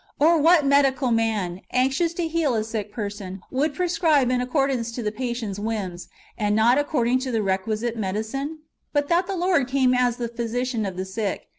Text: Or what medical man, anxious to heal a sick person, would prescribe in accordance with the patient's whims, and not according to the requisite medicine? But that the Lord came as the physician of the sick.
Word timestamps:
Or 0.19 0.39
what 0.39 0.65
medical 0.65 1.11
man, 1.11 1.61
anxious 1.69 2.11
to 2.15 2.27
heal 2.27 2.55
a 2.55 2.63
sick 2.63 2.91
person, 2.91 3.43
would 3.51 3.75
prescribe 3.75 4.31
in 4.31 4.41
accordance 4.41 4.97
with 4.97 5.05
the 5.05 5.11
patient's 5.11 5.59
whims, 5.59 6.07
and 6.39 6.55
not 6.55 6.79
according 6.79 7.19
to 7.19 7.31
the 7.31 7.43
requisite 7.43 7.95
medicine? 7.95 8.61
But 8.93 9.09
that 9.09 9.27
the 9.27 9.35
Lord 9.35 9.67
came 9.67 9.93
as 9.93 10.17
the 10.17 10.27
physician 10.27 10.87
of 10.87 10.97
the 10.97 11.05
sick. 11.05 11.49